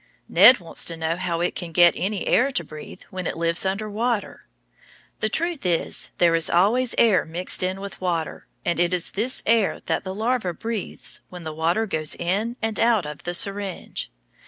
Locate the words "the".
5.19-5.29, 9.79-10.15, 11.43-11.53, 13.25-13.35